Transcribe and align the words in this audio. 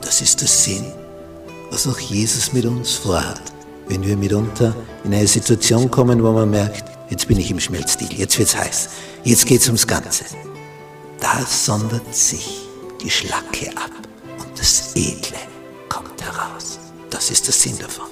Das 0.00 0.20
ist 0.20 0.40
der 0.40 0.48
Sinn, 0.48 0.84
was 1.70 1.86
auch 1.86 1.98
Jesus 1.98 2.52
mit 2.52 2.64
uns 2.64 2.94
vorhat, 2.94 3.42
wenn 3.88 4.02
wir 4.02 4.16
mitunter 4.16 4.74
in 5.04 5.14
eine 5.14 5.26
Situation 5.26 5.90
kommen, 5.90 6.22
wo 6.22 6.32
man 6.32 6.50
merkt, 6.50 6.84
jetzt 7.10 7.28
bin 7.28 7.38
ich 7.38 7.50
im 7.50 7.60
Schmelzstil, 7.60 8.12
jetzt 8.12 8.38
wird's 8.38 8.56
heiß, 8.56 8.88
jetzt 9.24 9.46
geht's 9.46 9.66
ums 9.66 9.86
Ganze. 9.86 10.24
Da 11.20 11.44
sondert 11.46 12.14
sich 12.14 12.62
die 13.02 13.10
Schlacke 13.10 13.70
ab 13.76 13.90
und 14.38 14.58
das 14.58 14.94
Edle 14.94 15.38
kommt 15.88 16.22
heraus. 16.22 16.78
Das 17.10 17.30
ist 17.30 17.46
der 17.46 17.54
Sinn 17.54 17.78
davon. 17.78 18.06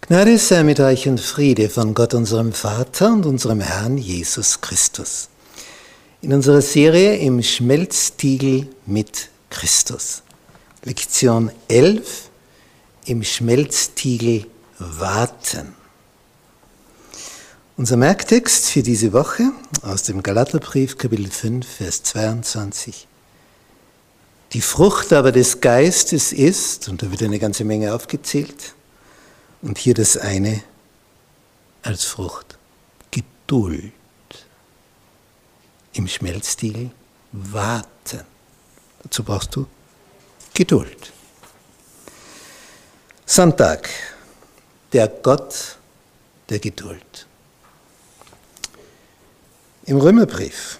Gnade 0.00 0.38
sei 0.38 0.62
mit 0.62 0.80
euch 0.80 1.06
und 1.06 1.20
Friede 1.20 1.68
von 1.68 1.92
Gott, 1.92 2.14
unserem 2.14 2.54
Vater 2.54 3.12
und 3.12 3.26
unserem 3.26 3.60
Herrn 3.60 3.98
Jesus 3.98 4.62
Christus. 4.62 5.28
In 6.20 6.32
unserer 6.32 6.62
Serie 6.62 7.16
im 7.18 7.40
Schmelztiegel 7.44 8.66
mit 8.86 9.28
Christus. 9.50 10.24
Lektion 10.82 11.52
11 11.68 12.28
im 13.04 13.22
Schmelztiegel 13.22 14.46
warten. 14.80 15.74
Unser 17.76 17.96
Merktext 17.96 18.68
für 18.68 18.82
diese 18.82 19.12
Woche 19.12 19.52
aus 19.82 20.02
dem 20.02 20.24
Galaterbrief 20.24 20.98
Kapitel 20.98 21.30
5 21.30 21.64
Vers 21.64 22.02
22. 22.02 23.06
Die 24.54 24.60
Frucht 24.60 25.12
aber 25.12 25.30
des 25.30 25.60
Geistes 25.60 26.32
ist, 26.32 26.88
und 26.88 27.00
da 27.00 27.12
wird 27.12 27.22
eine 27.22 27.38
ganze 27.38 27.62
Menge 27.62 27.94
aufgezählt, 27.94 28.74
und 29.62 29.78
hier 29.78 29.94
das 29.94 30.16
eine 30.16 30.64
als 31.82 32.02
Frucht. 32.02 32.58
Geduld. 33.12 33.92
Im 35.98 36.06
Schmelztiegel 36.06 36.92
warten. 37.32 38.20
Dazu 39.02 39.24
brauchst 39.24 39.56
du 39.56 39.66
Geduld. 40.54 41.12
Sonntag. 43.26 43.88
Der 44.92 45.08
Gott 45.08 45.76
der 46.48 46.60
Geduld. 46.60 47.26
Im 49.86 49.96
Römerbrief, 49.98 50.78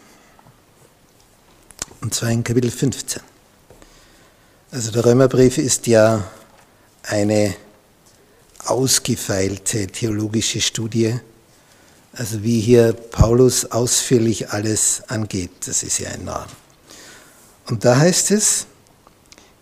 und 2.01 2.15
zwar 2.15 2.31
in 2.31 2.45
Kapitel 2.45 2.71
15. 2.71 3.21
Also 4.71 4.93
der 4.93 5.05
Römerbrief 5.05 5.59
ist 5.59 5.89
ja 5.89 6.31
eine 7.03 7.57
ausgefeilte 8.67 9.89
theologische 9.89 10.61
Studie. 10.61 11.19
Also 12.19 12.43
wie 12.43 12.61
hier 12.61 12.93
Paulus 12.93 13.65
ausführlich 13.67 14.51
alles 14.51 15.03
angeht, 15.07 15.51
das 15.67 15.85
ist 15.85 15.99
ja 15.99 16.11
enorm. 16.11 16.49
Und 17.69 17.85
da 17.85 17.97
heißt 17.97 18.33
es 18.33 18.67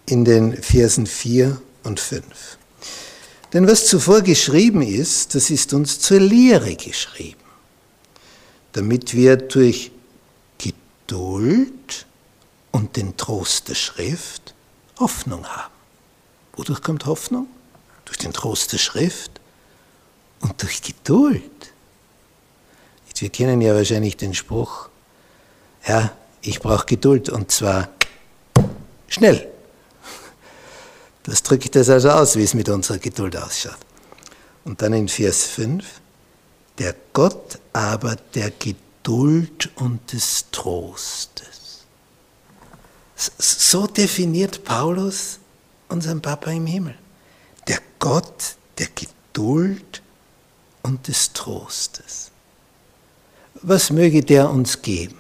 in 0.06 0.24
den 0.24 0.62
Versen 0.62 1.06
4 1.06 1.60
und 1.82 2.00
5. 2.00 2.24
Denn 3.52 3.68
was 3.68 3.86
zuvor 3.86 4.22
geschrieben 4.22 4.80
ist, 4.80 5.34
das 5.34 5.50
ist 5.50 5.74
uns 5.74 6.00
zur 6.00 6.20
Lehre 6.20 6.74
geschrieben, 6.76 7.40
damit 8.72 9.14
wir 9.14 9.36
durch 9.36 9.90
Geduld 10.58 12.06
und 12.70 12.96
den 12.96 13.16
Trost 13.16 13.68
der 13.68 13.74
Schrift 13.74 14.54
Hoffnung 14.98 15.46
haben. 15.46 15.72
Wodurch 16.54 16.82
kommt 16.82 17.04
Hoffnung? 17.04 17.48
durch 18.06 18.18
den 18.18 18.32
Trost 18.32 18.72
der 18.72 18.78
Schrift 18.78 19.32
und 20.40 20.62
durch 20.62 20.80
Geduld. 20.80 21.42
Wir 23.20 23.30
kennen 23.30 23.60
ja 23.60 23.74
wahrscheinlich 23.74 24.16
den 24.16 24.34
Spruch, 24.34 24.88
ja, 25.86 26.12
ich 26.42 26.60
brauche 26.60 26.86
Geduld 26.86 27.28
und 27.28 27.50
zwar 27.50 27.88
schnell. 29.08 29.48
Das 31.22 31.42
drückt 31.42 31.74
das 31.74 31.88
also 31.88 32.10
aus, 32.10 32.36
wie 32.36 32.44
es 32.44 32.54
mit 32.54 32.68
unserer 32.68 32.98
Geduld 32.98 33.36
ausschaut. 33.36 33.78
Und 34.64 34.82
dann 34.82 34.92
in 34.92 35.08
Vers 35.08 35.44
5, 35.44 35.84
der 36.78 36.94
Gott 37.12 37.58
aber 37.72 38.16
der 38.34 38.50
Geduld 38.50 39.70
und 39.76 40.12
des 40.12 40.46
Trostes. 40.52 41.84
So 43.16 43.86
definiert 43.86 44.64
Paulus 44.64 45.38
unseren 45.88 46.20
Papa 46.20 46.50
im 46.50 46.66
Himmel 46.66 46.96
der 47.66 47.80
Gott 47.98 48.56
der 48.78 48.88
Geduld 48.94 50.02
und 50.82 51.08
des 51.08 51.32
Trostes. 51.32 52.30
Was 53.68 53.90
möge 53.90 54.22
der 54.22 54.48
uns 54.48 54.80
geben? 54.80 55.16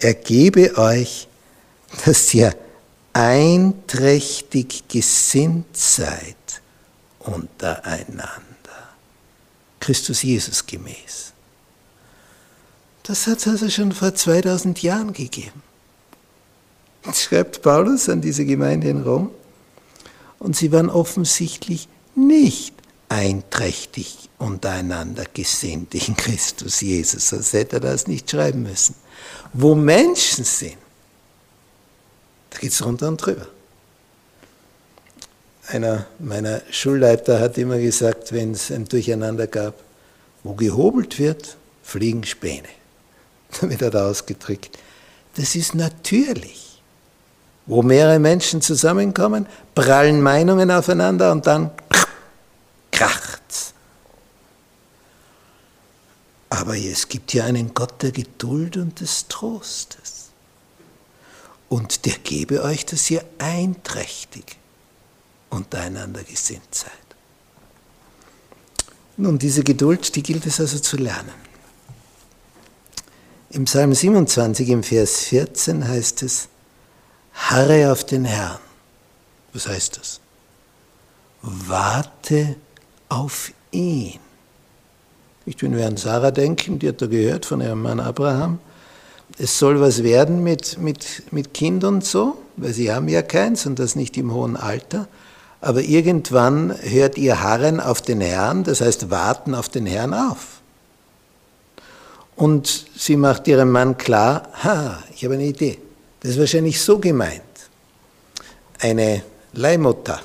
Er 0.00 0.14
gebe 0.14 0.76
euch, 0.76 1.28
dass 2.04 2.34
ihr 2.34 2.52
einträchtig 3.12 4.88
gesinnt 4.88 5.76
seid 5.76 6.60
untereinander. 7.20 8.42
Christus 9.78 10.24
Jesus 10.24 10.66
gemäß. 10.66 11.32
Das 13.04 13.28
hat 13.28 13.38
es 13.38 13.46
also 13.46 13.70
schon 13.70 13.92
vor 13.92 14.12
2000 14.12 14.82
Jahren 14.82 15.12
gegeben. 15.12 15.62
schreibt 17.14 17.62
Paulus 17.62 18.08
an 18.08 18.22
diese 18.22 18.44
Gemeinde 18.44 18.88
in 18.88 19.02
Rom 19.02 19.30
und 20.40 20.56
sie 20.56 20.72
waren 20.72 20.90
offensichtlich 20.90 21.86
nicht 22.16 22.75
einträchtig 23.16 24.28
untereinander 24.38 25.24
gesinnt 25.32 25.94
in 25.94 26.16
Christus 26.16 26.82
Jesus, 26.82 27.30
sonst 27.30 27.54
hätte 27.54 27.76
er 27.76 27.80
das 27.80 28.06
nicht 28.06 28.30
schreiben 28.30 28.62
müssen. 28.62 28.94
Wo 29.54 29.74
Menschen 29.74 30.44
sind, 30.44 30.76
da 32.50 32.58
geht 32.58 32.72
es 32.72 32.84
runter 32.84 33.08
und 33.08 33.16
drüber. 33.16 33.46
Einer 35.68 36.06
meiner 36.18 36.60
Schulleiter 36.70 37.40
hat 37.40 37.56
immer 37.56 37.78
gesagt, 37.78 38.32
wenn 38.32 38.52
es 38.52 38.70
ein 38.70 38.84
Durcheinander 38.84 39.46
gab, 39.46 39.74
wo 40.44 40.52
gehobelt 40.52 41.18
wird, 41.18 41.56
fliegen 41.82 42.22
Späne. 42.24 42.68
Damit 43.60 43.80
hat 43.80 43.94
er 43.94 44.06
ausgedrückt. 44.06 44.78
Das 45.36 45.56
ist 45.56 45.74
natürlich 45.74 46.66
wo 47.66 47.82
mehrere 47.82 48.18
Menschen 48.18 48.62
zusammenkommen, 48.62 49.46
prallen 49.74 50.22
Meinungen 50.22 50.70
aufeinander 50.70 51.32
und 51.32 51.46
dann 51.46 51.70
kracht's. 52.96 53.74
Aber 56.48 56.76
es 56.76 57.08
gibt 57.08 57.34
ja 57.34 57.44
einen 57.44 57.74
Gott 57.74 58.02
der 58.02 58.12
Geduld 58.12 58.76
und 58.76 59.00
des 59.00 59.28
Trostes. 59.28 60.30
Und 61.68 62.06
der 62.06 62.14
gebe 62.18 62.62
euch, 62.62 62.86
dass 62.86 63.10
ihr 63.10 63.24
einträchtig 63.38 64.56
untereinander 65.50 66.22
gesinnt 66.22 66.74
seid. 66.74 66.92
Nun, 69.16 69.38
diese 69.38 69.64
Geduld, 69.64 70.14
die 70.14 70.22
gilt 70.22 70.46
es 70.46 70.60
also 70.60 70.78
zu 70.78 70.96
lernen. 70.96 71.34
Im 73.50 73.64
Psalm 73.64 73.94
27 73.94 74.68
im 74.68 74.82
Vers 74.82 75.24
14 75.24 75.86
heißt 75.86 76.22
es, 76.22 76.48
Harre 77.34 77.92
auf 77.92 78.04
den 78.04 78.24
Herrn. 78.24 78.60
Was 79.52 79.66
heißt 79.66 79.98
das? 79.98 80.20
Warte 81.42 82.56
auf 83.08 83.52
ihn. 83.70 84.18
Ich 85.44 85.56
bin 85.56 85.80
an 85.80 85.96
Sarah 85.96 86.32
denken, 86.32 86.78
die 86.78 86.88
hat 86.88 87.00
da 87.00 87.06
gehört 87.06 87.46
von 87.46 87.60
ihrem 87.60 87.82
Mann 87.82 88.00
Abraham. 88.00 88.58
Es 89.38 89.58
soll 89.58 89.80
was 89.80 90.02
werden 90.02 90.42
mit, 90.42 90.78
mit, 90.78 91.22
mit 91.30 91.54
Kind 91.54 91.84
und 91.84 92.04
so, 92.04 92.38
weil 92.56 92.72
sie 92.72 92.92
haben 92.92 93.08
ja 93.08 93.22
keins 93.22 93.66
und 93.66 93.78
das 93.78 93.96
nicht 93.96 94.16
im 94.16 94.32
hohen 94.32 94.56
Alter. 94.56 95.08
Aber 95.60 95.82
irgendwann 95.82 96.74
hört 96.82 97.18
ihr 97.18 97.42
Harren 97.42 97.80
auf 97.80 98.02
den 98.02 98.20
Herrn, 98.20 98.64
das 98.64 98.80
heißt 98.80 99.10
warten 99.10 99.54
auf 99.54 99.68
den 99.68 99.86
Herrn 99.86 100.14
auf. 100.14 100.60
Und 102.34 102.86
sie 102.96 103.16
macht 103.16 103.48
ihrem 103.48 103.70
Mann 103.70 103.96
klar, 103.96 104.48
ha, 104.62 105.02
ich 105.14 105.24
habe 105.24 105.34
eine 105.34 105.44
Idee. 105.46 105.78
Das 106.20 106.32
ist 106.32 106.38
wahrscheinlich 106.38 106.80
so 106.80 106.98
gemeint. 106.98 107.42
Eine 108.80 109.22
Leihmutter. 109.52 110.20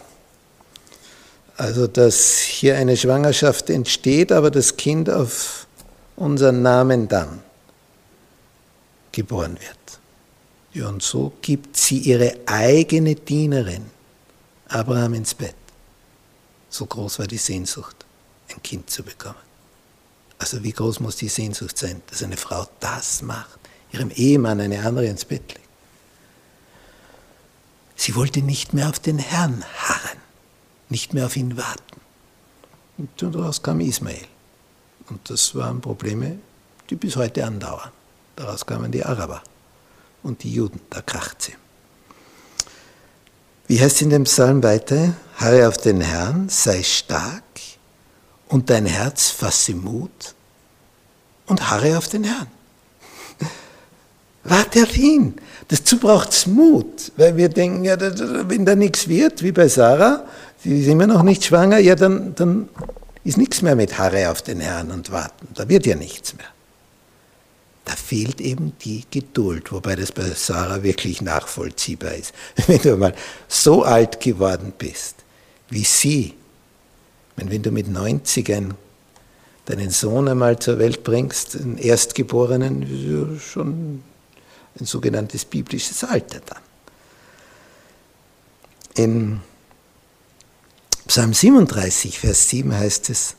Also, 1.61 1.85
dass 1.85 2.39
hier 2.39 2.75
eine 2.75 2.97
Schwangerschaft 2.97 3.69
entsteht, 3.69 4.31
aber 4.31 4.49
das 4.49 4.77
Kind 4.77 5.11
auf 5.11 5.67
unseren 6.15 6.63
Namen 6.63 7.07
dann 7.07 7.43
geboren 9.11 9.59
wird. 9.59 9.99
Ja, 10.73 10.89
und 10.89 11.03
so 11.03 11.33
gibt 11.43 11.77
sie 11.77 11.99
ihre 11.99 12.35
eigene 12.47 13.13
Dienerin 13.13 13.85
Abraham 14.69 15.13
ins 15.13 15.35
Bett. 15.35 15.53
So 16.67 16.87
groß 16.87 17.19
war 17.19 17.27
die 17.27 17.37
Sehnsucht, 17.37 18.07
ein 18.49 18.63
Kind 18.63 18.89
zu 18.89 19.03
bekommen. 19.03 19.35
Also 20.39 20.63
wie 20.63 20.71
groß 20.71 20.99
muss 20.99 21.17
die 21.17 21.29
Sehnsucht 21.29 21.77
sein, 21.77 22.01
dass 22.09 22.23
eine 22.23 22.37
Frau 22.37 22.65
das 22.79 23.21
macht, 23.21 23.59
ihrem 23.91 24.09
Ehemann 24.09 24.61
eine 24.61 24.83
andere 24.83 25.05
ins 25.05 25.25
Bett 25.25 25.47
legt. 25.53 25.69
Sie 27.95 28.15
wollte 28.15 28.41
nicht 28.41 28.73
mehr 28.73 28.89
auf 28.89 28.97
den 28.97 29.19
Herrn 29.19 29.63
nicht 30.91 31.13
mehr 31.13 31.25
auf 31.25 31.35
ihn 31.35 31.57
warten. 31.57 32.01
Und 32.97 33.09
daraus 33.17 33.63
kam 33.63 33.79
Ismael. 33.79 34.27
Und 35.09 35.29
das 35.29 35.55
waren 35.55 35.81
Probleme, 35.81 36.37
die 36.89 36.95
bis 36.95 37.15
heute 37.15 37.45
andauern. 37.45 37.91
Daraus 38.35 38.65
kamen 38.65 38.91
die 38.91 39.03
Araber 39.03 39.41
und 40.23 40.43
die 40.43 40.53
Juden, 40.53 40.79
da 40.89 41.01
kracht 41.01 41.41
sie. 41.41 41.55
Wie 43.67 43.79
heißt 43.79 44.01
in 44.01 44.09
dem 44.09 44.25
Psalm 44.25 44.61
weiter? 44.63 45.15
Harre 45.37 45.67
auf 45.67 45.77
den 45.77 46.01
Herrn, 46.01 46.49
sei 46.49 46.83
stark 46.83 47.43
und 48.49 48.69
dein 48.69 48.85
Herz 48.85 49.29
fasse 49.29 49.73
Mut 49.73 50.35
und 51.47 51.69
harre 51.69 51.97
auf 51.97 52.07
den 52.09 52.25
Herrn. 52.25 52.47
Warte 54.43 54.83
auf 54.83 54.97
ihn. 54.97 55.35
Dazu 55.67 55.97
braucht 55.97 56.31
es 56.31 56.47
Mut, 56.47 57.11
weil 57.15 57.37
wir 57.37 57.47
denken, 57.47 57.85
ja, 57.85 57.95
wenn 57.99 58.65
da 58.65 58.75
nichts 58.75 59.07
wird, 59.07 59.43
wie 59.43 59.51
bei 59.51 59.67
Sarah, 59.67 60.25
sie 60.63 60.81
ist 60.81 60.87
immer 60.87 61.07
noch 61.07 61.23
nicht 61.23 61.43
schwanger, 61.43 61.77
ja, 61.79 61.95
dann, 61.95 62.35
dann 62.35 62.69
ist 63.23 63.37
nichts 63.37 63.61
mehr 63.61 63.75
mit 63.75 63.97
Harre 63.97 64.31
auf 64.31 64.41
den 64.41 64.59
Herrn 64.59 64.91
und 64.91 65.11
warten. 65.11 65.47
Da 65.53 65.69
wird 65.69 65.85
ja 65.85 65.95
nichts 65.95 66.35
mehr. 66.35 66.47
Da 67.85 67.95
fehlt 67.95 68.39
eben 68.41 68.73
die 68.83 69.05
Geduld, 69.09 69.71
wobei 69.71 69.95
das 69.95 70.11
bei 70.11 70.23
Sarah 70.35 70.83
wirklich 70.83 71.21
nachvollziehbar 71.21 72.13
ist. 72.13 72.33
Wenn 72.67 72.81
du 72.81 72.95
mal 72.95 73.15
so 73.47 73.83
alt 73.83 74.19
geworden 74.19 74.73
bist 74.77 75.21
wie 75.71 75.85
sie, 75.85 76.35
wenn 77.37 77.63
du 77.63 77.71
mit 77.71 77.87
90 77.87 78.53
einen, 78.53 78.75
deinen 79.65 79.89
Sohn 79.89 80.27
einmal 80.27 80.59
zur 80.59 80.77
Welt 80.77 81.03
bringst, 81.03 81.55
einen 81.55 81.77
Erstgeborenen, 81.77 83.39
schon 83.39 84.03
ein 84.79 84.85
sogenanntes 84.85 85.45
biblisches 85.45 86.03
Alter 86.03 86.41
dann. 86.45 86.61
In 88.93 89.39
Psalm 91.11 91.33
37, 91.33 92.19
Vers 92.19 92.47
7 92.47 92.73
heißt 92.73 93.09
es, 93.09 93.35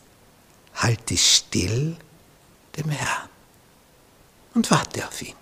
halte 0.74 1.16
still 1.16 1.96
dem 2.76 2.90
Herrn 2.90 3.30
und 4.52 4.70
warte 4.70 5.08
auf 5.08 5.22
ihn. 5.22 5.32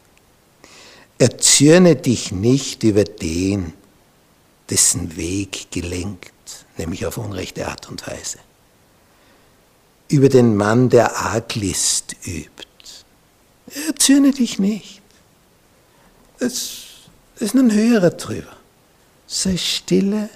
Erzürne 1.18 1.96
dich 1.96 2.30
nicht 2.30 2.84
über 2.84 3.02
den, 3.02 3.72
dessen 4.68 5.16
Weg 5.16 5.72
gelenkt, 5.72 6.66
nämlich 6.78 7.04
auf 7.04 7.18
unrechte 7.18 7.66
Art 7.66 7.88
und 7.88 8.06
Weise. 8.06 8.38
Über 10.06 10.28
den 10.28 10.54
Mann, 10.54 10.88
der 10.88 11.16
Arglist 11.16 12.14
übt. 12.24 12.68
Erzürne 13.88 14.30
dich 14.30 14.60
nicht. 14.60 15.02
Es 16.38 16.82
ist 17.40 17.56
ein 17.56 17.72
höherer 17.72 18.10
drüber. 18.10 18.56
Sei 19.26 19.56
stille 19.56 20.30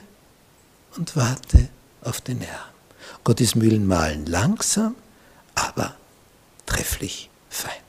und 0.96 1.14
warte 1.14 1.68
auf 2.04 2.20
den 2.20 2.40
Herrn. 2.40 2.70
Gottes 3.24 3.54
Mühlen 3.54 3.86
malen 3.86 4.26
langsam, 4.26 4.96
aber 5.54 5.94
trefflich 6.66 7.30
fein. 7.48 7.83